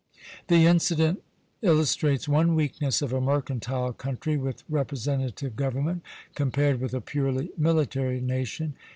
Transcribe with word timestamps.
The 0.47 0.65
incident 0.65 1.21
illustrates 1.61 2.27
one 2.27 2.55
weakness 2.55 3.03
of 3.03 3.13
a 3.13 3.21
mercantile 3.21 3.93
country 3.93 4.35
with 4.35 4.63
representative 4.67 5.55
government, 5.55 6.01
compared 6.33 6.81
with 6.81 6.95
a 6.95 7.01
purely 7.01 7.51
military 7.55 8.19
nation. 8.19 8.73